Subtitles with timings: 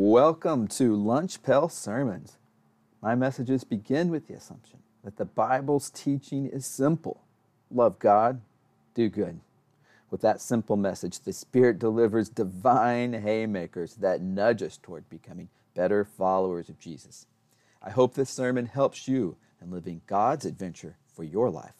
[0.00, 2.38] Welcome to Lunch Pail Sermons.
[3.02, 7.24] My messages begin with the assumption that the Bible's teaching is simple
[7.68, 8.40] love God,
[8.94, 9.40] do good.
[10.08, 16.04] With that simple message, the Spirit delivers divine haymakers that nudge us toward becoming better
[16.04, 17.26] followers of Jesus.
[17.82, 21.74] I hope this sermon helps you in living God's adventure for your life.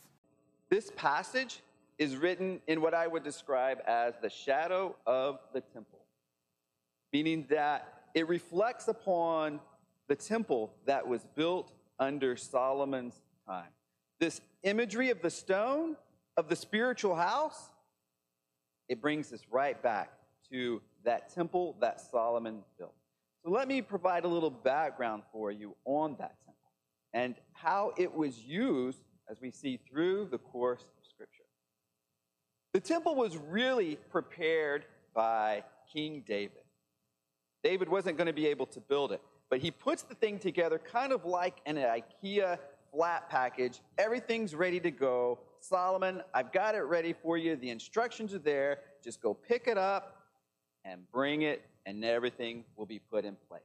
[0.71, 1.61] This passage
[1.99, 6.01] is written in what I would describe as the shadow of the temple,
[7.13, 9.61] meaning that it reflects upon
[10.09, 13.71] the temple that was built under Solomon's time.
[14.21, 15.97] This imagery of the stone,
[16.37, 17.71] of the spiritual house,
[18.89, 20.11] it brings us right back
[20.51, 22.95] to that temple that Solomon built.
[23.45, 26.55] So let me provide a little background for you on that temple
[27.13, 28.99] and how it was used
[29.31, 31.45] as we see through the course of Scripture.
[32.73, 36.63] The temple was really prepared by King David.
[37.63, 40.79] David wasn't going to be able to build it, but he puts the thing together
[40.79, 42.59] kind of like an IKEA
[42.93, 43.81] flat package.
[43.99, 45.39] Everything's ready to go.
[45.61, 47.57] Solomon, I've got it ready for you.
[47.57, 48.79] The instructions are there.
[49.03, 50.23] Just go pick it up
[50.85, 53.63] and bring it, and everything will be put in place.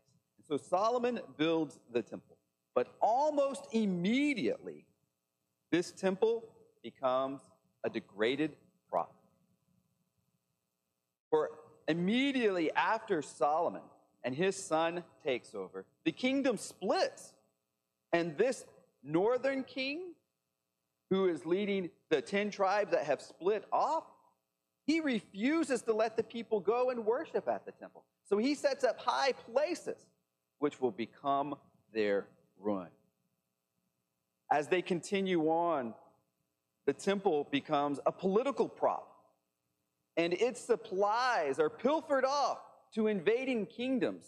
[0.47, 2.37] So Solomon builds the temple,
[2.75, 4.85] but almost immediately,
[5.71, 6.43] this temple
[6.83, 7.41] becomes
[7.83, 8.55] a degraded
[8.89, 9.13] prop.
[11.29, 11.51] For
[11.87, 13.81] immediately after Solomon
[14.23, 17.33] and his son takes over, the kingdom splits.
[18.11, 18.65] And this
[19.03, 20.13] northern king,
[21.09, 24.03] who is leading the 10 tribes that have split off,
[24.85, 28.03] he refuses to let the people go and worship at the temple.
[28.25, 29.97] So he sets up high places,
[30.59, 31.55] which will become
[31.93, 32.27] their
[32.59, 32.89] ruin.
[34.51, 35.93] As they continue on,
[36.85, 39.13] the temple becomes a political prop
[40.17, 42.59] and its supplies are pilfered off
[42.95, 44.25] to invading kingdoms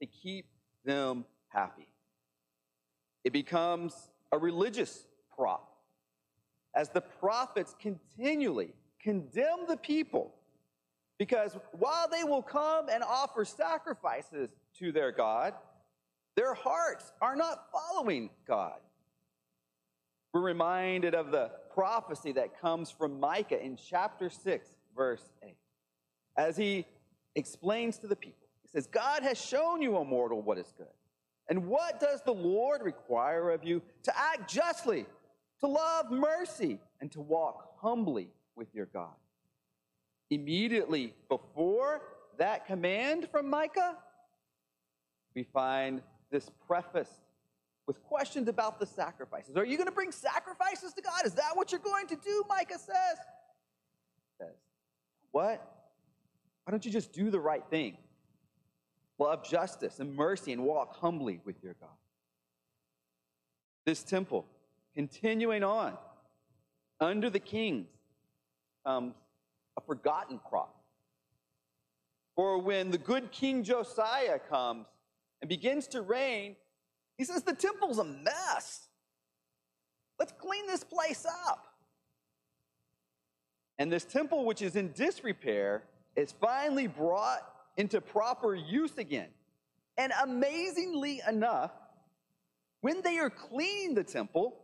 [0.00, 0.46] to keep
[0.84, 1.88] them happy.
[3.24, 3.94] It becomes
[4.32, 5.06] a religious
[5.36, 5.76] prop
[6.74, 8.72] as the prophets continually
[9.02, 10.34] condemn the people
[11.18, 15.52] because while they will come and offer sacrifices to their God,
[16.36, 18.78] their hearts are not following God.
[20.32, 25.56] We're reminded of the prophecy that comes from Micah in chapter 6, verse 8.
[26.36, 26.86] As he
[27.34, 30.86] explains to the people, he says, God has shown you, O mortal, what is good.
[31.48, 33.82] And what does the Lord require of you?
[34.04, 35.06] To act justly,
[35.60, 39.14] to love mercy, and to walk humbly with your God.
[40.30, 42.02] Immediately before
[42.38, 43.96] that command from Micah,
[45.34, 47.10] we find this preface
[47.86, 49.56] with questions about the sacrifices.
[49.56, 51.26] Are you going to bring sacrifices to God?
[51.26, 52.44] Is that what you're going to do?
[52.48, 53.18] Micah says.
[54.38, 54.54] says
[55.32, 55.69] what?
[56.64, 57.96] Why don't you just do the right thing?
[59.18, 61.90] Love justice and mercy and walk humbly with your God.
[63.84, 64.46] This temple,
[64.94, 65.96] continuing on,
[67.00, 67.88] under the kings,
[68.84, 69.14] comes um,
[69.76, 70.74] a forgotten crop.
[72.36, 74.86] For when the good King Josiah comes
[75.42, 76.56] and begins to reign,
[77.18, 78.88] he says, The temple's a mess.
[80.18, 81.66] Let's clean this place up.
[83.78, 85.84] And this temple, which is in disrepair,
[86.20, 87.40] is finally brought
[87.76, 89.28] into proper use again.
[89.96, 91.72] And amazingly enough,
[92.80, 94.56] when they are cleaning the temple,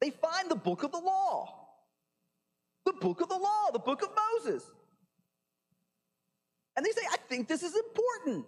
[0.00, 1.66] they find the book of the law.
[2.84, 4.64] The book of the law, the book of Moses.
[6.76, 8.46] And they say, I think this is important.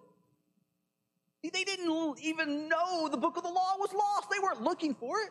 [1.43, 4.29] They didn't even know the book of the law was lost.
[4.31, 5.31] They weren't looking for it,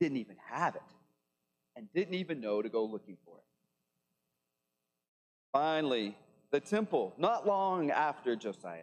[0.00, 0.82] didn't even have it
[1.76, 3.44] and didn't even know to go looking for it.
[5.52, 6.16] Finally,
[6.50, 8.82] the temple, not long after Josiah,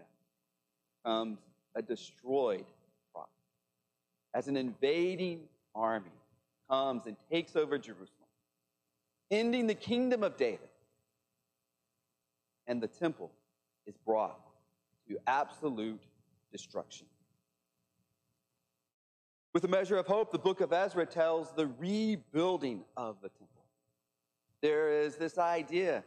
[1.05, 1.39] comes
[1.75, 2.65] a destroyed
[3.13, 3.29] prophet.
[4.33, 5.41] As an invading
[5.75, 6.11] army
[6.69, 8.09] comes and takes over Jerusalem,
[9.31, 10.69] ending the kingdom of David.
[12.67, 13.31] And the temple
[13.85, 14.39] is brought
[15.09, 16.01] to absolute
[16.51, 17.07] destruction.
[19.53, 23.47] With a measure of hope, the book of Ezra tells the rebuilding of the temple.
[24.61, 26.03] There is this idea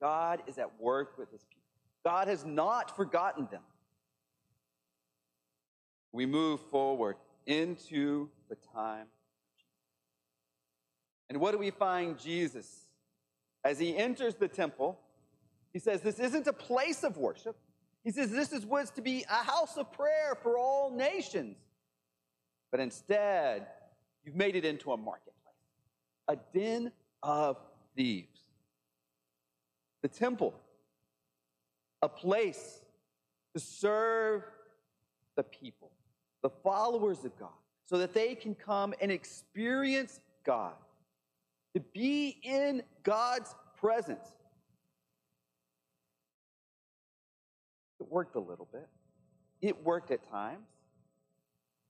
[0.00, 1.62] God is at work with his people,
[2.04, 3.62] God has not forgotten them.
[6.12, 7.16] We move forward
[7.46, 9.06] into the time.
[11.28, 12.86] And what do we find Jesus?
[13.64, 14.98] As he enters the temple,
[15.72, 17.56] he says, This isn't a place of worship.
[18.02, 21.56] He says, This is what's to be a house of prayer for all nations.
[22.70, 23.66] But instead,
[24.24, 25.34] you've made it into a marketplace,
[26.28, 26.92] a den
[27.22, 27.58] of
[27.96, 28.29] thieves.
[30.02, 30.54] The temple,
[32.02, 32.80] a place
[33.54, 34.42] to serve
[35.36, 35.90] the people,
[36.42, 37.48] the followers of God,
[37.84, 40.74] so that they can come and experience God,
[41.74, 44.26] to be in God's presence.
[48.00, 48.88] It worked a little bit.
[49.60, 50.66] It worked at times.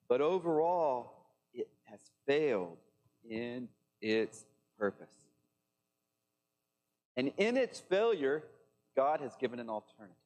[0.09, 1.13] But overall,
[1.55, 2.79] it has failed
[3.29, 3.69] in
[4.01, 4.45] its
[4.77, 5.15] purpose.
[7.17, 8.45] And in its failure,
[8.97, 10.17] God has given an alternative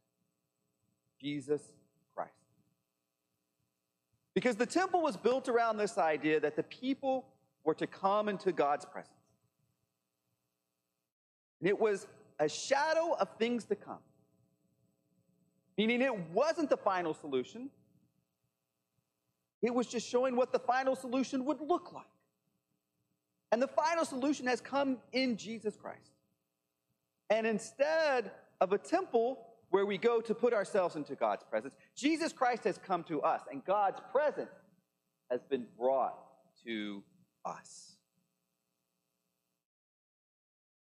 [1.21, 1.63] Jesus
[2.15, 2.33] Christ.
[4.35, 7.27] Because the temple was built around this idea that the people
[7.65, 9.11] were to come into God's presence.
[11.61, 12.07] And it was
[12.39, 14.03] a shadow of things to come,
[15.79, 17.71] meaning it wasn't the final solution.
[19.63, 22.05] It was just showing what the final solution would look like.
[23.51, 26.14] And the final solution has come in Jesus Christ.
[27.31, 28.31] And instead
[28.61, 29.39] of a temple
[29.71, 33.43] where we go to put ourselves into God's presence, Jesus Christ has come to us,
[33.51, 34.51] and God's presence
[35.31, 36.17] has been brought
[36.65, 37.03] to
[37.45, 37.97] us.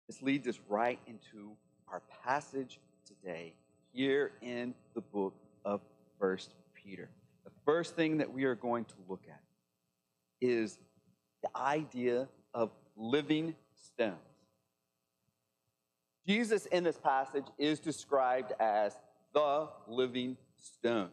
[0.08, 1.52] This leads us right into
[1.88, 3.54] our passage today
[3.92, 5.34] here in the book
[5.64, 5.80] of
[6.18, 7.08] First Peter.
[7.44, 9.40] The first thing that we are going to look at
[10.40, 10.78] is
[11.42, 14.18] the idea of living stones.
[16.26, 18.96] Jesus in this passage is described as
[19.34, 21.10] the living stone.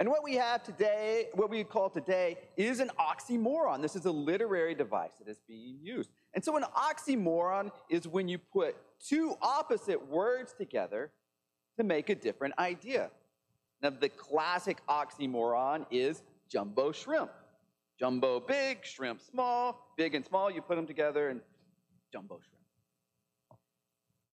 [0.00, 3.82] And what we have today, what we call today, is an oxymoron.
[3.82, 6.10] This is a literary device that is being used.
[6.34, 11.10] And so, an oxymoron is when you put two opposite words together
[11.78, 13.10] to make a different idea.
[13.82, 17.30] Now, the classic oxymoron is jumbo shrimp.
[17.98, 21.40] Jumbo big, shrimp small, big and small, you put them together and
[22.12, 22.57] jumbo shrimp.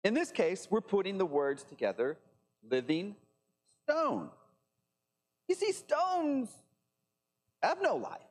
[0.08, 2.16] In this case, we're putting the words together
[2.70, 3.14] living
[3.84, 4.30] stone.
[5.48, 6.48] You see, stones
[7.62, 8.22] have no life.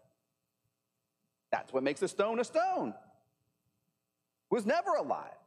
[1.51, 2.95] That's what makes a stone a stone.
[4.49, 5.37] It was never alive.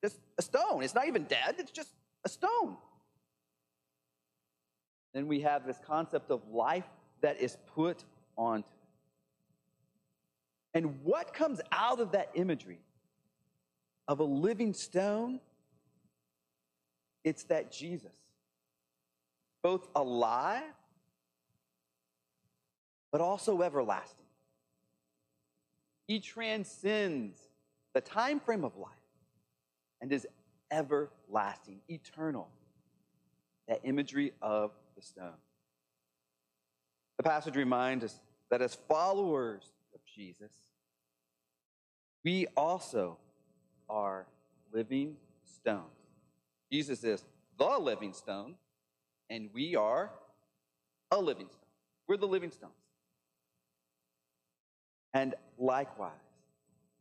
[0.00, 0.84] Just a stone.
[0.84, 1.90] It's not even dead, it's just
[2.24, 2.76] a stone.
[5.12, 6.88] Then we have this concept of life
[7.22, 8.04] that is put
[8.38, 8.88] onto it.
[10.78, 12.78] And what comes out of that imagery
[14.08, 15.40] of a living stone?
[17.24, 18.14] It's that Jesus,
[19.62, 20.62] both alive,
[23.10, 24.26] but also everlasting.
[26.06, 27.36] He transcends
[27.94, 28.92] the time frame of life
[30.00, 30.26] and is
[30.70, 32.48] everlasting, eternal.
[33.68, 35.40] That imagery of the stone.
[37.16, 38.20] The passage reminds us
[38.50, 39.64] that as followers
[39.94, 40.52] of Jesus,
[42.24, 43.18] we also
[43.88, 44.26] are
[44.72, 45.84] living stones.
[46.70, 47.24] Jesus is
[47.58, 48.54] the living stone,
[49.30, 50.10] and we are
[51.10, 51.60] a living stone.
[52.06, 52.72] We're the living stones.
[55.14, 56.12] And likewise,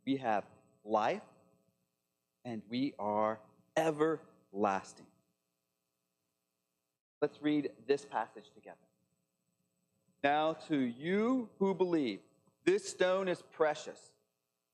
[0.05, 0.45] we have
[0.83, 1.21] life
[2.45, 3.39] and we are
[3.75, 5.07] everlasting.
[7.21, 8.77] Let's read this passage together.
[10.23, 12.19] Now, to you who believe,
[12.63, 14.11] this stone is precious.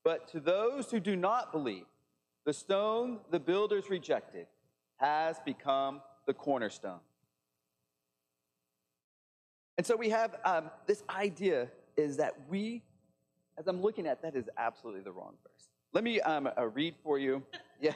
[0.04, 1.84] But to those who do not believe,
[2.44, 4.46] the stone the builders rejected
[4.96, 7.00] has become the cornerstone.
[9.78, 12.82] And so we have um, this idea is that we,
[13.58, 15.68] as I'm looking at that, is absolutely the wrong verse.
[15.92, 17.42] Let me um, uh, read for you.
[17.80, 17.94] Yeah.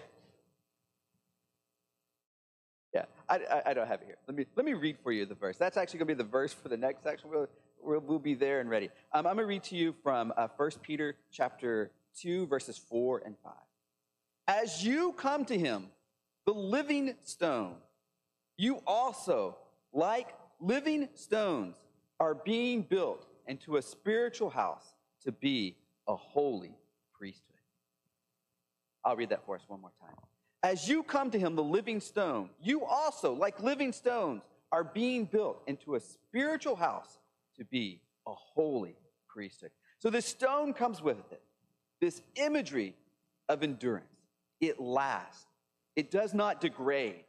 [2.93, 4.17] Yeah, I, I, I, don't have it here.
[4.27, 5.57] Let me, let me read for you the verse.
[5.57, 7.31] That's actually going to be the verse for the next section.
[7.31, 7.47] We'll,
[7.81, 8.91] we'll, we'll be there and ready.
[9.13, 13.23] Um, I'm going to read to you from uh, 1 Peter chapter 2, verses 4
[13.25, 13.53] and 5.
[14.49, 15.87] As you come to him,
[16.45, 17.75] the living stone,
[18.57, 19.57] you also,
[19.93, 20.29] like
[20.61, 21.77] living stones,
[22.21, 25.77] are being built into a spiritual house to be
[26.09, 26.75] a holy
[27.13, 27.43] priesthood.
[29.05, 30.17] I'll read that for us one more time.
[30.63, 35.25] As you come to him, the living stone, you also, like living stones, are being
[35.25, 37.19] built into a spiritual house
[37.57, 38.97] to be a holy
[39.29, 39.71] priesthood.
[39.99, 41.43] So this stone comes with it,
[42.01, 42.95] this imagery
[43.49, 44.16] of endurance.
[44.61, 45.47] It lasts,
[45.95, 47.25] it does not degrade,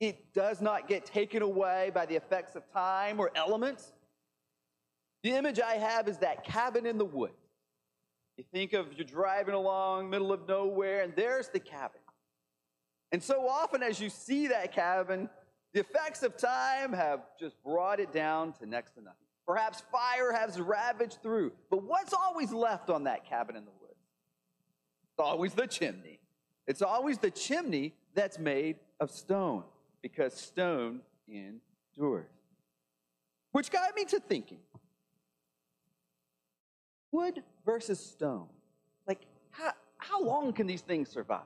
[0.00, 3.92] it does not get taken away by the effects of time or elements.
[5.22, 7.32] The image I have is that cabin in the woods.
[8.36, 12.00] You think of you're driving along, middle of nowhere, and there's the cabin.
[13.12, 15.30] And so often, as you see that cabin,
[15.72, 19.16] the effects of time have just brought it down to next to nothing.
[19.46, 23.85] Perhaps fire has ravaged through, but what's always left on that cabin in the woods?
[25.16, 26.18] It's always the chimney.
[26.66, 29.64] It's always the chimney that's made of stone.
[30.02, 32.26] because stone endures.
[33.52, 34.58] Which got me to thinking
[37.10, 38.46] wood versus stone.
[39.08, 41.40] Like, how, how long can these things survive?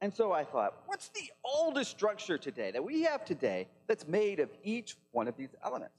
[0.00, 4.40] And so I thought, what's the oldest structure today that we have today that's made
[4.40, 5.94] of each one of these elements?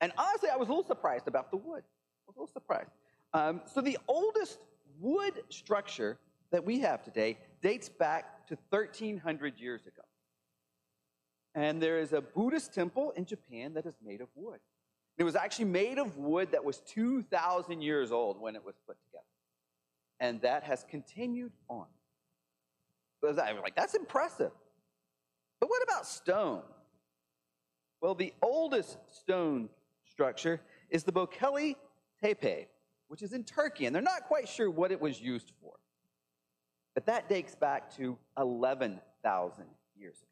[0.00, 1.82] And honestly, I was a little surprised about the wood.
[1.82, 2.90] I was a little surprised.
[3.32, 4.60] Um, so the oldest
[5.04, 6.18] wood structure
[6.50, 10.02] that we have today dates back to 1300 years ago.
[11.54, 14.58] And there is a Buddhist temple in Japan that is made of wood.
[15.18, 18.96] It was actually made of wood that was 2,000 years old when it was put
[19.04, 19.24] together.
[20.18, 21.86] And that has continued on.
[23.22, 24.50] I was like, that's impressive.
[25.60, 26.62] But what about stone?
[28.00, 29.70] Well, the oldest stone
[30.04, 31.76] structure is the Göbekli
[32.22, 32.66] Tepe,
[33.08, 35.72] which is in Turkey, and they're not quite sure what it was used for.
[36.94, 39.64] But that dates back to 11,000
[39.96, 40.28] years ago.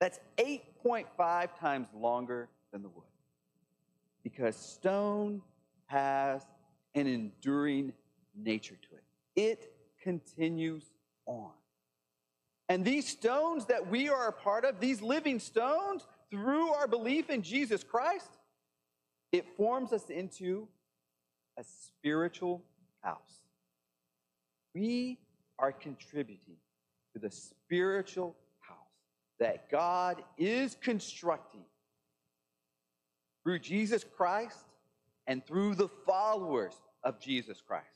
[0.00, 3.04] That's 8.5 times longer than the wood
[4.22, 5.42] because stone
[5.86, 6.42] has
[6.94, 7.92] an enduring
[8.36, 9.04] nature to it.
[9.34, 9.72] It
[10.02, 10.84] continues
[11.26, 11.50] on.
[12.68, 17.30] And these stones that we are a part of, these living stones, through our belief
[17.30, 18.30] in Jesus Christ,
[19.32, 20.68] it forms us into
[21.58, 22.62] a spiritual
[23.02, 23.42] house.
[24.74, 25.18] We
[25.58, 26.56] are contributing
[27.12, 28.76] to the spiritual house
[29.40, 31.64] that God is constructing
[33.42, 34.64] through Jesus Christ
[35.26, 37.86] and through the followers of Jesus Christ.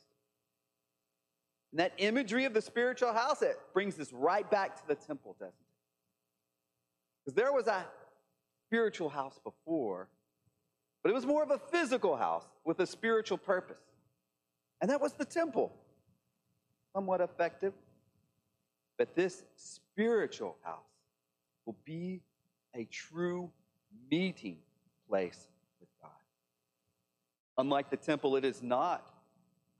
[1.70, 5.36] And that imagery of the spiritual house, it brings us right back to the temple,
[5.38, 5.54] doesn't it?
[7.24, 7.84] Because there was a
[8.68, 10.08] spiritual house before,
[11.02, 13.82] but it was more of a physical house with a spiritual purpose.
[14.80, 15.72] And that was the temple.
[16.94, 17.72] Somewhat effective.
[18.98, 20.78] But this spiritual house
[21.66, 22.20] will be
[22.74, 23.50] a true
[24.10, 24.58] meeting
[25.08, 25.48] place
[25.80, 26.10] with God.
[27.58, 29.06] Unlike the temple, it is not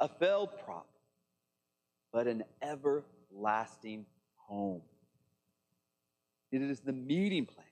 [0.01, 0.89] a failed prop,
[2.13, 4.83] but an everlasting home.
[6.51, 7.67] It is the meeting place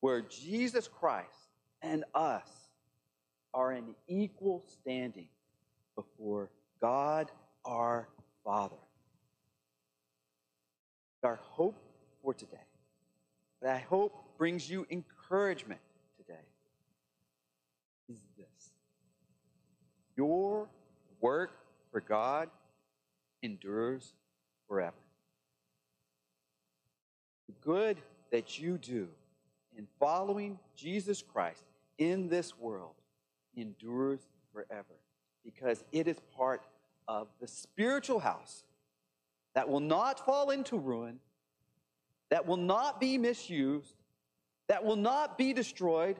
[0.00, 1.41] where Jesus Christ
[1.82, 2.48] and us
[3.52, 5.28] are in equal standing
[5.94, 7.30] before God
[7.64, 8.08] our
[8.44, 8.76] Father.
[11.22, 11.76] Our hope
[12.22, 12.56] for today,
[13.60, 15.80] that I hope brings you encouragement
[16.16, 16.40] today,
[18.08, 18.70] is this
[20.16, 20.68] your
[21.20, 21.52] work
[21.92, 22.48] for God
[23.42, 24.14] endures
[24.66, 24.96] forever.
[27.46, 27.98] The good
[28.32, 29.08] that you do
[29.76, 31.62] in following Jesus Christ
[32.10, 32.94] in this world
[33.56, 34.20] endures
[34.52, 34.98] forever
[35.44, 36.66] because it is part
[37.08, 38.64] of the spiritual house
[39.54, 41.18] that will not fall into ruin,
[42.30, 43.94] that will not be misused,
[44.68, 46.16] that will not be destroyed,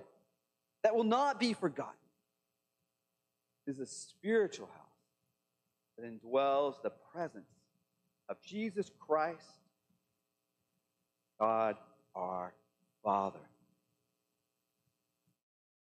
[0.82, 1.94] that will not be forgotten.
[3.66, 4.82] It is a spiritual house
[5.96, 7.46] that indwells the presence
[8.28, 9.60] of Jesus Christ,
[11.40, 11.76] God
[12.14, 12.52] our
[13.02, 13.38] Father.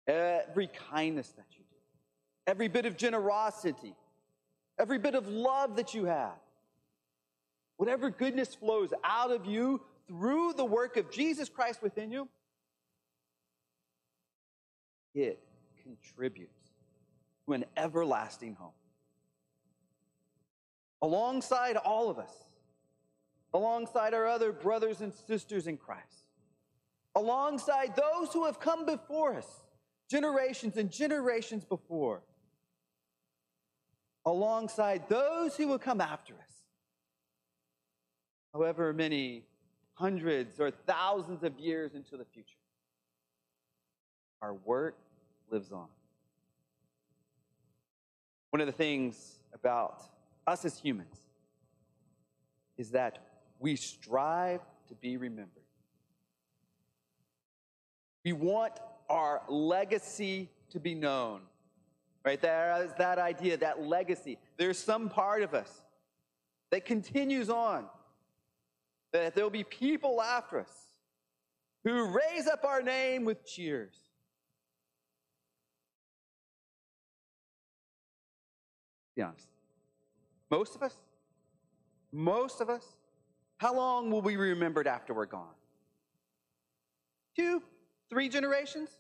[0.07, 1.77] Every kindness that you do,
[2.47, 3.95] every bit of generosity,
[4.79, 6.39] every bit of love that you have,
[7.77, 12.29] whatever goodness flows out of you through the work of Jesus Christ within you,
[15.15, 15.41] it
[15.83, 16.53] contributes
[17.47, 18.71] to an everlasting home.
[21.03, 22.33] Alongside all of us,
[23.53, 26.27] alongside our other brothers and sisters in Christ,
[27.15, 29.66] alongside those who have come before us,
[30.11, 32.23] generations and generations before,
[34.25, 36.63] alongside those who will come after us.
[38.53, 39.45] However many
[39.95, 42.59] hundreds or thousands of years into the future,
[44.43, 44.97] our work
[45.51, 45.89] lives on.
[48.51, 50.03] One of the things about
[50.47, 51.21] us as humans
[52.79, 53.19] is that
[53.59, 55.63] we strive to be remembered.
[58.25, 58.73] We want
[59.09, 61.41] our legacy to be known.
[62.25, 62.41] Right?
[62.41, 64.39] There is that idea, that legacy.
[64.57, 65.83] There's some part of us
[66.71, 67.87] that continues on,
[69.13, 70.73] that there'll be people after us
[71.85, 73.95] who raise up our name with cheers.
[79.15, 79.47] Be honest.
[80.51, 80.95] Most of us,
[82.13, 82.85] most of us,
[83.59, 85.55] how long will we be remembered after we're gone?
[87.37, 87.63] Two,
[88.11, 88.91] Three generations?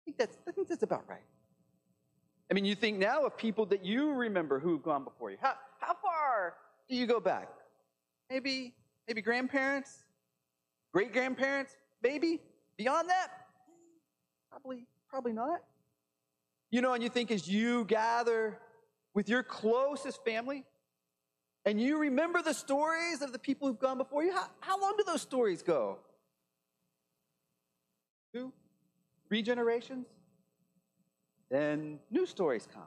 [0.00, 1.22] I think that's, I think that's about right.
[2.50, 5.38] I mean, you think now of people that you remember who've gone before you.
[5.40, 6.54] How, how far
[6.88, 7.48] do you go back?
[8.28, 8.74] Maybe
[9.06, 10.04] maybe grandparents,
[10.92, 12.40] great grandparents, maybe.
[12.78, 13.28] Beyond that,
[14.50, 15.60] probably, probably not.
[16.70, 18.58] You know, and you think as you gather
[19.14, 20.64] with your closest family
[21.66, 24.94] and you remember the stories of the people who've gone before you, how, how long
[24.96, 25.98] do those stories go?
[28.32, 28.52] Two,
[29.28, 30.06] three generations?
[31.50, 32.82] Then new stories come.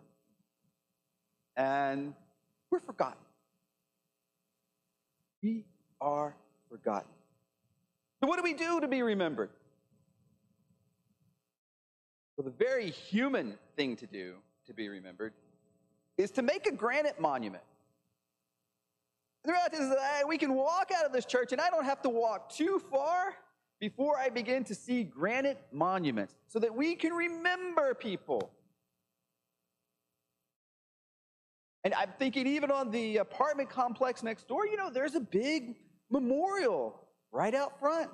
[1.55, 2.13] And
[2.71, 3.19] we're forgotten.
[5.43, 5.65] We
[6.01, 6.35] are
[6.69, 7.11] forgotten.
[8.19, 9.51] So, what do we do to be remembered?
[12.35, 14.35] Well, the very human thing to do
[14.65, 15.33] to be remembered
[16.17, 17.63] is to make a granite monument.
[19.45, 19.93] Throughout this,
[20.27, 23.35] we can walk out of this church, and I don't have to walk too far
[23.79, 28.51] before I begin to see granite monuments so that we can remember people.
[31.83, 35.75] And I'm thinking, even on the apartment complex next door, you know, there's a big
[36.09, 36.99] memorial
[37.31, 38.09] right out front.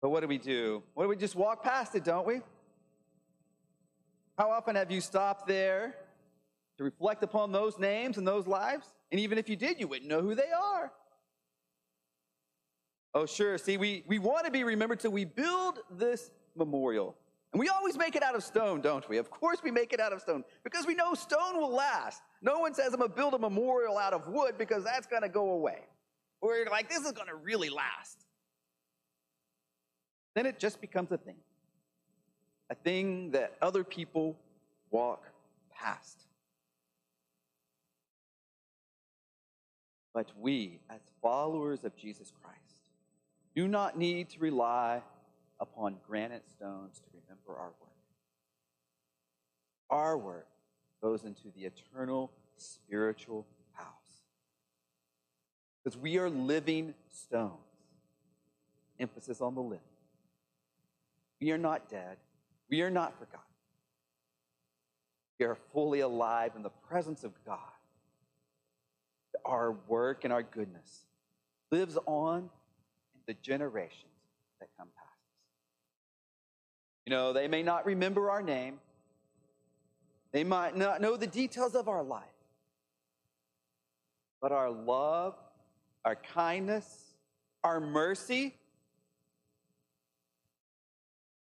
[0.00, 0.82] But what do we do?
[0.94, 2.40] What do we just walk past it, don't we?
[4.38, 5.94] How often have you stopped there
[6.78, 8.86] to reflect upon those names and those lives?
[9.12, 10.90] And even if you did, you wouldn't know who they are.
[13.14, 13.58] Oh, sure.
[13.58, 17.16] See, we, we want to be remembered, so we build this memorial.
[17.52, 19.18] And we always make it out of stone, don't we?
[19.18, 22.22] Of course, we make it out of stone because we know stone will last.
[22.40, 25.22] No one says, I'm going to build a memorial out of wood because that's going
[25.22, 25.80] to go away.
[26.40, 28.24] We're like, this is going to really last.
[30.34, 31.36] Then it just becomes a thing,
[32.70, 34.36] a thing that other people
[34.90, 35.24] walk
[35.74, 36.26] past.
[40.14, 42.59] But we, as followers of Jesus Christ,
[43.60, 45.02] do not need to rely
[45.60, 47.90] upon granite stones to remember our work.
[49.90, 50.46] Our work
[51.02, 54.22] goes into the eternal spiritual house.
[55.84, 57.52] Because we are living stones.
[58.98, 59.84] Emphasis on the living.
[61.38, 62.16] We are not dead.
[62.70, 63.40] We are not forgotten.
[65.38, 67.58] We are fully alive in the presence of God.
[69.44, 71.04] Our work and our goodness
[71.70, 72.48] lives on
[73.30, 74.10] the generations
[74.58, 75.36] that come past us.
[77.06, 78.80] You know, they may not remember our name,
[80.32, 82.24] they might not know the details of our life,
[84.42, 85.36] but our love,
[86.04, 87.14] our kindness,
[87.62, 88.52] our mercy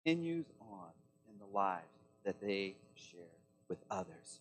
[0.05, 0.87] continues on
[1.29, 1.83] in the lives
[2.23, 3.19] that they share
[3.67, 4.39] with others.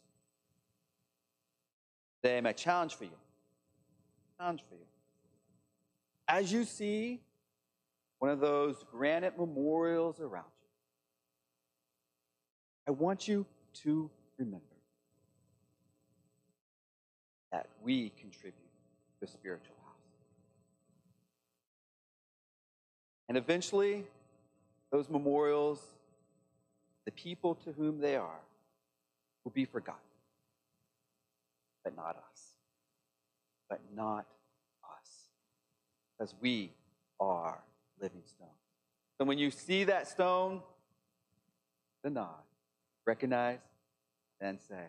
[2.22, 3.18] Today, my challenge for you,
[4.38, 4.93] challenge for you
[6.28, 7.20] as you see
[8.18, 10.68] one of those granite memorials around you,
[12.88, 13.46] I want you
[13.82, 14.64] to remember
[17.52, 19.94] that we contribute to the spiritual house.
[23.28, 24.04] And eventually,
[24.90, 25.80] those memorials,
[27.04, 28.40] the people to whom they are,
[29.44, 30.00] will be forgotten.
[31.84, 32.42] But not us.
[33.68, 34.26] But not
[36.16, 36.72] because we
[37.20, 37.58] are
[38.00, 38.50] living stones.
[39.18, 40.62] So when you see that stone,
[42.02, 42.42] the nod,
[43.06, 43.60] recognize,
[44.40, 44.84] and say,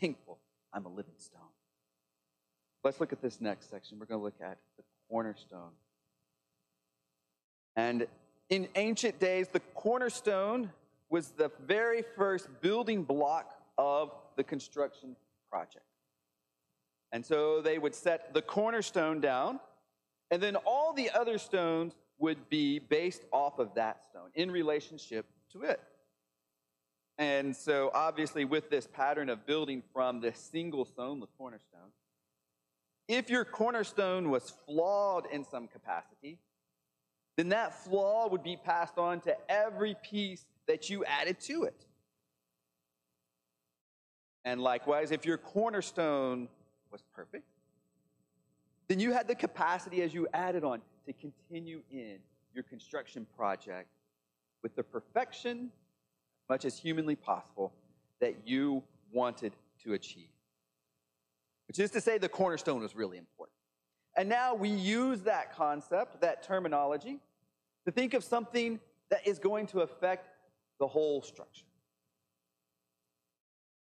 [0.00, 0.38] thankful
[0.72, 1.40] I'm a living stone.
[2.84, 3.98] Let's look at this next section.
[3.98, 5.70] We're going to look at the cornerstone.
[7.76, 8.06] And
[8.48, 10.70] in ancient days, the cornerstone
[11.08, 15.16] was the very first building block of the construction
[15.50, 15.84] project.
[17.12, 19.60] And so they would set the cornerstone down
[20.32, 25.26] and then all the other stones would be based off of that stone in relationship
[25.52, 25.78] to it.
[27.18, 31.92] And so, obviously, with this pattern of building from this single stone, the cornerstone,
[33.08, 36.38] if your cornerstone was flawed in some capacity,
[37.36, 41.84] then that flaw would be passed on to every piece that you added to it.
[44.46, 46.48] And likewise, if your cornerstone
[46.90, 47.51] was perfect,
[48.88, 52.18] then you had the capacity as you added on to continue in
[52.54, 53.88] your construction project
[54.62, 55.70] with the perfection,
[56.48, 57.72] much as humanly possible,
[58.20, 60.28] that you wanted to achieve.
[61.68, 63.56] Which is to say, the cornerstone was really important.
[64.16, 67.18] And now we use that concept, that terminology,
[67.86, 68.78] to think of something
[69.10, 70.28] that is going to affect
[70.78, 71.64] the whole structure.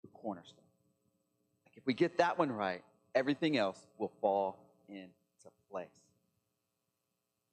[0.02, 0.64] The cornerstone.
[1.66, 2.82] Like if we get that one right,
[3.14, 5.88] everything else will fall into place.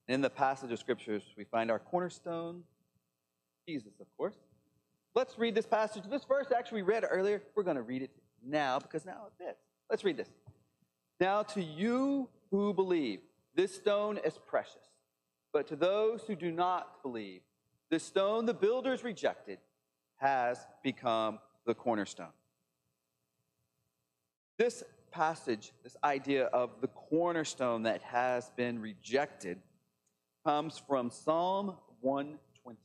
[0.08, 2.64] In the passage of scriptures, we find our cornerstone,
[3.68, 4.36] Jesus, of course.
[5.16, 6.04] Let's read this passage.
[6.10, 7.42] This verse actually we read earlier.
[7.56, 8.12] We're going to read it
[8.46, 9.60] now because now it fits.
[9.90, 10.30] Let's read this.
[11.20, 13.20] Now, to you who believe,
[13.56, 14.76] this stone is precious.
[15.52, 17.42] But to those who do not believe,
[17.90, 19.58] the stone the builders rejected
[20.18, 22.28] has become the cornerstone.
[24.58, 29.60] This passage, this idea of the cornerstone that has been rejected,
[30.46, 32.78] comes from Psalm 122.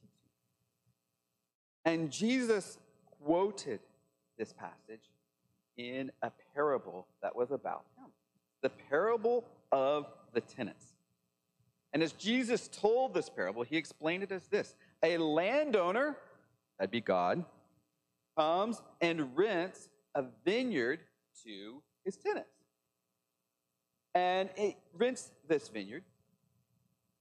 [1.85, 2.79] And Jesus
[3.23, 3.81] quoted
[4.39, 5.11] this passage
[5.77, 8.11] in a parable that was about him
[8.63, 10.95] the parable of the tenants.
[11.93, 16.17] And as Jesus told this parable, he explained it as this A landowner,
[16.79, 17.45] that'd be God,
[18.37, 21.01] comes and rents a vineyard
[21.45, 22.49] to his tenants.
[24.15, 26.05] And it rents this vineyard,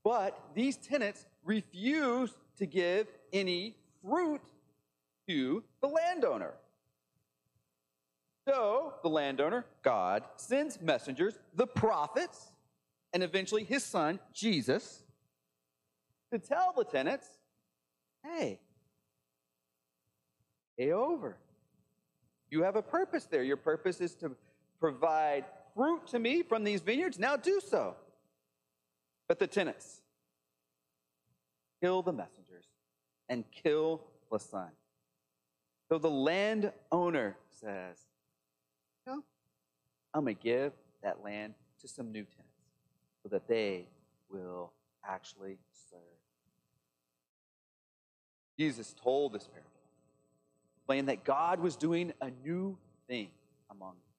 [0.03, 4.41] but these tenants refuse to give any fruit
[5.27, 6.53] to the landowner.
[8.47, 12.51] So the landowner, God, sends messengers, the prophets,
[13.13, 15.03] and eventually his son, Jesus,
[16.31, 17.27] to tell the tenants,
[18.23, 18.59] hey,
[20.77, 21.37] pay over.
[22.49, 23.43] You have a purpose there.
[23.43, 24.31] Your purpose is to
[24.81, 27.17] provide fruit to me from these vineyards.
[27.17, 27.95] Now do so.
[29.29, 30.01] But the tenants
[31.81, 32.65] kill the messengers
[33.29, 34.69] and kill the son.
[35.87, 37.97] So the landowner says,
[40.13, 42.51] I'm going to give that land to some new tenants
[43.23, 43.87] so that they
[44.29, 44.73] will
[45.07, 45.57] actually
[45.89, 45.99] serve.
[48.59, 49.69] Jesus told this parable,
[50.77, 53.29] explained that God was doing a new thing
[53.69, 54.10] among the people.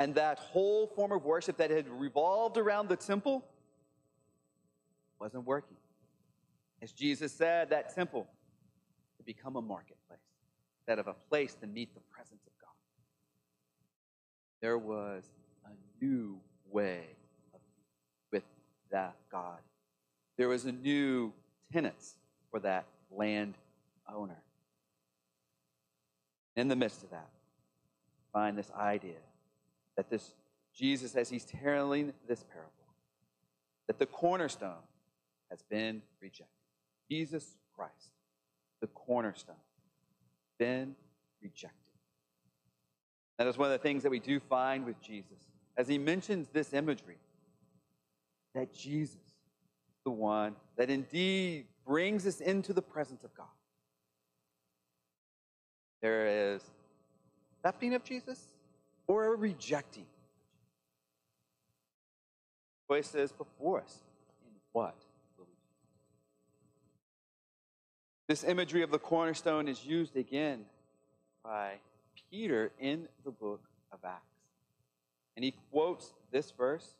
[0.00, 3.44] And that whole form of worship that had revolved around the temple
[5.20, 5.76] wasn't working.
[6.80, 8.26] As Jesus said, that temple
[9.18, 10.18] had become a marketplace
[10.78, 12.72] instead of a place to meet the presence of God.
[14.62, 15.24] There was
[15.66, 17.04] a new way
[17.52, 17.60] of
[18.32, 18.44] with
[18.90, 19.58] that God.
[20.38, 21.34] There was a new
[21.74, 22.14] tenants
[22.50, 23.58] for that land
[24.10, 24.40] owner.
[26.56, 27.28] In the midst of that,
[28.32, 29.18] find this idea
[30.00, 30.32] that this
[30.74, 32.72] Jesus, as he's telling this parable,
[33.86, 34.82] that the cornerstone
[35.50, 36.46] has been rejected.
[37.10, 38.14] Jesus Christ,
[38.80, 39.56] the cornerstone,
[40.58, 40.96] been
[41.42, 41.76] rejected.
[43.36, 45.36] That is one of the things that we do find with Jesus
[45.76, 47.18] as he mentions this imagery
[48.54, 49.18] that Jesus
[50.06, 53.46] the one that indeed brings us into the presence of God.
[56.00, 56.62] There is
[57.52, 58.40] accepting of Jesus
[59.10, 60.06] or rejecting.
[62.88, 63.98] Choice is before us.
[64.46, 64.94] In what?
[68.28, 70.64] This imagery of the cornerstone is used again
[71.42, 71.72] by
[72.30, 74.22] Peter in the book of Acts.
[75.34, 76.94] And he quotes this verse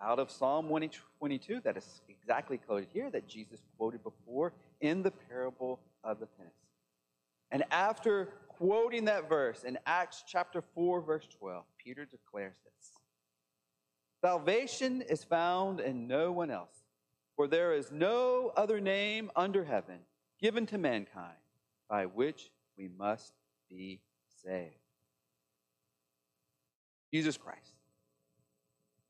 [0.00, 5.10] out of Psalm 122 that is exactly quoted here that Jesus quoted before in the
[5.10, 6.54] parable of the tenants.
[7.50, 8.28] And after
[8.58, 12.90] quoting that verse in Acts chapter 4, verse 12, Peter declares this
[14.20, 16.84] Salvation is found in no one else,
[17.34, 19.98] for there is no other name under heaven
[20.40, 21.36] given to mankind
[21.88, 23.32] by which we must
[23.68, 24.00] be
[24.44, 24.74] saved.
[27.12, 27.74] Jesus Christ,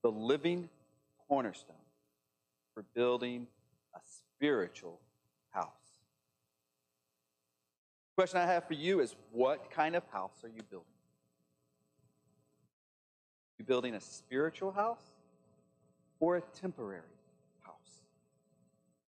[0.02, 0.68] the living
[1.28, 1.76] cornerstone
[2.74, 3.46] for building
[3.94, 4.98] a spiritual
[5.50, 5.81] house.
[8.22, 10.87] Question I have for you is what kind of house are you building?
[13.48, 15.02] Are you building a spiritual house
[16.20, 17.02] or a temporary
[17.62, 18.04] house?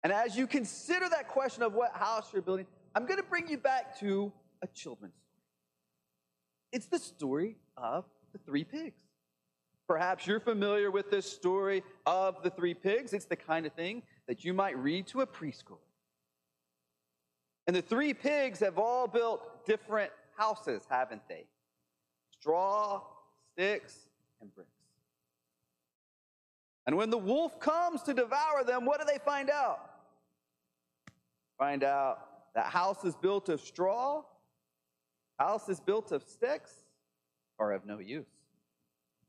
[0.05, 3.49] And as you consider that question of what house you're building, I'm going to bring
[3.49, 5.43] you back to a children's story.
[6.71, 9.01] It's the story of the three pigs.
[9.85, 13.11] Perhaps you're familiar with this story of the three pigs.
[13.11, 15.79] It's the kind of thing that you might read to a preschooler.
[17.67, 21.45] And the three pigs have all built different houses, haven't they?
[22.31, 23.01] Straw,
[23.53, 23.97] sticks,
[24.41, 24.69] and bricks.
[26.85, 29.79] And when the wolf comes to devour them, what do they find out?
[31.57, 32.19] Find out
[32.55, 34.23] that house is built of straw,
[35.39, 36.71] house is built of sticks,
[37.57, 38.27] are of no use.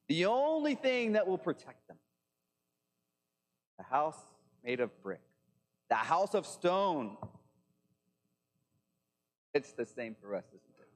[0.08, 1.96] The only thing that will protect them,
[3.78, 4.18] the house
[4.64, 5.22] made of brick,
[5.88, 7.16] the house of stone.
[9.54, 10.88] It's the same for us, isn't it?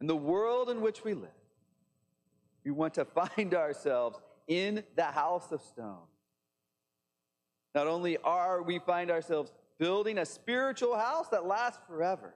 [0.00, 1.30] In the world in which we live,
[2.64, 3.04] we want to
[3.36, 6.06] find ourselves in the house of stone.
[7.74, 12.34] Not only are we find ourselves building a spiritual house that lasts forever,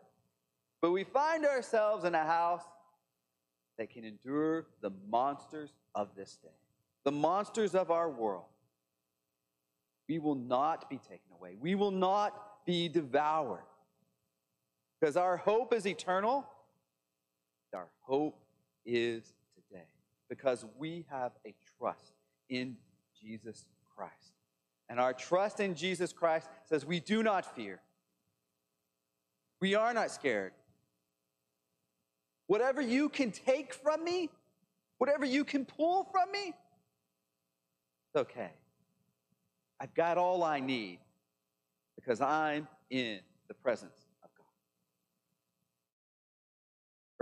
[0.81, 2.63] but we find ourselves in a house
[3.79, 6.49] that can endure the monsters of this day,
[7.05, 8.45] the monsters of our world.
[10.09, 11.57] We will not be taken away.
[11.59, 13.65] We will not be devoured.
[15.03, 16.47] Because our hope is eternal.
[17.75, 18.39] Our hope
[18.87, 19.89] is today.
[20.29, 22.13] Because we have a trust
[22.49, 22.77] in
[23.21, 24.37] Jesus Christ.
[24.89, 27.81] And our trust in Jesus Christ says we do not fear.
[29.61, 30.53] We are not scared.
[32.47, 34.31] Whatever you can take from me,
[34.99, 36.55] whatever you can pull from me,
[38.07, 38.53] it's okay.
[39.81, 41.01] I've got all I need
[41.97, 44.45] because I'm in the presence of God.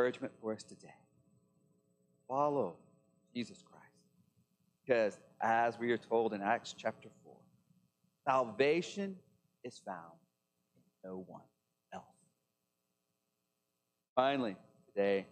[0.01, 0.95] Encouragement for us today.
[2.27, 2.77] Follow
[3.35, 3.85] Jesus Christ.
[4.83, 7.37] Because as we are told in Acts chapter 4,
[8.27, 9.15] salvation
[9.63, 10.19] is found
[10.75, 11.43] in no one
[11.93, 12.05] else.
[14.17, 15.27] Finally, today,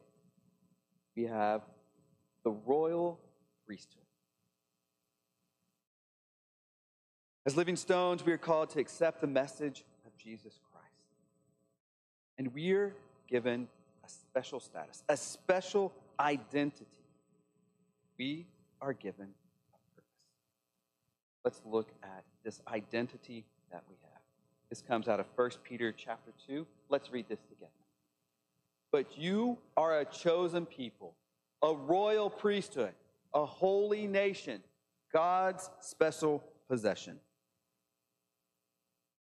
[1.16, 1.62] we have
[2.44, 3.18] the royal
[3.66, 4.02] priesthood.
[7.46, 10.84] As living stones, we are called to accept the message of Jesus Christ.
[12.36, 12.94] And we are
[13.30, 13.66] given
[14.08, 16.86] a special status, a special identity.
[18.18, 18.46] We
[18.80, 19.28] are given
[19.72, 20.10] a purpose.
[21.44, 24.20] Let's look at this identity that we have.
[24.70, 26.66] This comes out of 1 Peter chapter 2.
[26.88, 27.70] Let's read this together.
[28.90, 31.14] But you are a chosen people,
[31.62, 32.94] a royal priesthood,
[33.34, 34.62] a holy nation,
[35.12, 37.18] God's special possession.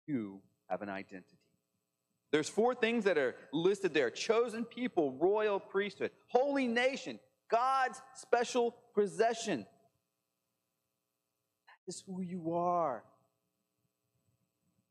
[0.05, 1.36] You have an identity.
[2.31, 8.75] There's four things that are listed there chosen people, royal priesthood, holy nation, God's special
[8.93, 9.59] possession.
[11.67, 13.03] That is who you are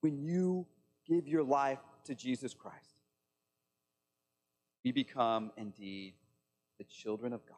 [0.01, 0.67] when you
[1.07, 2.97] give your life to Jesus Christ
[4.87, 6.15] we become indeed
[6.79, 7.57] the children of God.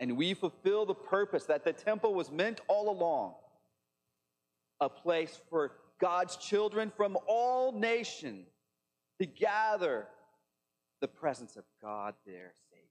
[0.00, 3.34] And we fulfill the purpose that the temple was meant all along
[4.80, 8.48] a place for God's children from all nations
[9.20, 10.06] to gather
[11.00, 12.84] the presence of God, their Savior.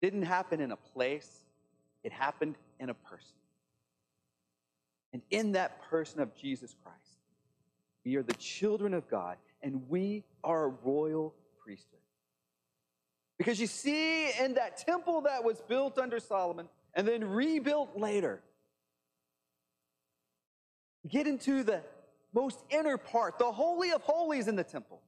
[0.00, 1.44] It didn't happen in a place,
[2.02, 3.36] it happened in a person.
[5.12, 6.98] And in that person of Jesus Christ,
[8.04, 12.00] we are the children of God and we are a royal priesthood.
[13.38, 18.40] Because you see, in that temple that was built under Solomon and then rebuilt later,
[21.08, 21.82] get into the
[22.32, 25.00] most inner part, the Holy of Holies in the temple.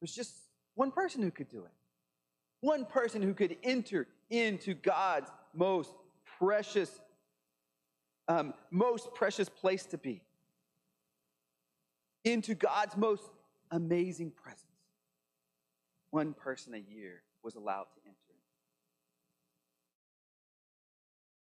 [0.00, 0.34] There's just
[0.74, 1.72] one person who could do it.
[2.60, 5.92] One person who could enter into God's most
[6.38, 7.00] precious,
[8.26, 10.22] um, most precious place to be
[12.24, 13.24] into God's most
[13.70, 14.64] amazing presence.
[16.10, 18.16] One person a year was allowed to enter.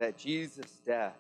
[0.00, 1.16] That Jesus' death,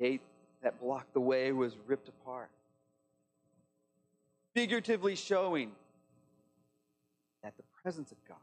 [0.00, 0.22] gate
[0.62, 2.50] that blocked the way, was ripped apart.
[4.54, 5.72] Figuratively showing
[7.42, 8.36] that the presence of God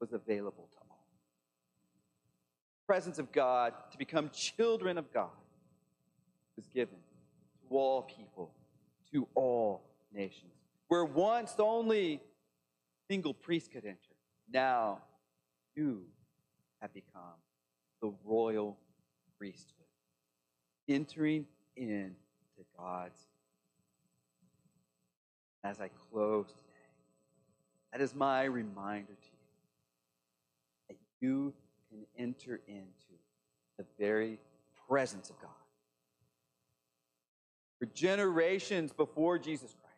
[0.00, 1.06] was available to all.
[2.82, 5.30] The presence of God to become children of God
[6.56, 8.50] was given to all people,
[9.12, 10.52] to all nations.
[10.88, 12.20] Where once only
[13.08, 13.98] single priests could enter,
[14.52, 14.98] now
[15.74, 16.02] you
[16.80, 17.22] have become
[18.02, 18.76] the royal
[19.38, 19.83] priesthood,
[20.88, 22.14] entering into
[22.78, 23.18] God's.
[25.62, 26.60] As I close today,
[27.92, 31.54] that is my reminder to you that you
[31.90, 33.14] can enter into
[33.78, 34.38] the very
[34.88, 35.50] presence of God
[37.78, 39.94] for generations before Jesus Christ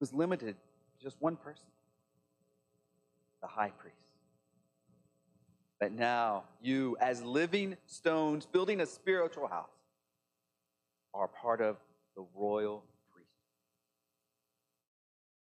[0.00, 0.56] was limited
[0.98, 1.66] to just one person
[3.40, 3.99] the high priest.
[5.80, 9.70] But now, you, as living stones building a spiritual house,
[11.14, 11.78] are part of
[12.16, 13.32] the royal priesthood,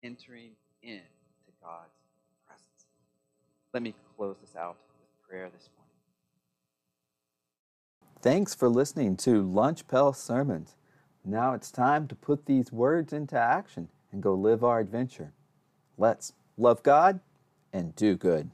[0.02, 0.50] entering
[0.82, 1.02] into
[1.62, 1.94] God's
[2.44, 2.86] presence.
[3.72, 5.92] Let me close this out with prayer this morning.
[8.20, 10.74] Thanks for listening to Lunch Pail Sermons.
[11.24, 15.32] Now it's time to put these words into action and go live our adventure.
[15.96, 17.20] Let's love God
[17.72, 18.50] and do good.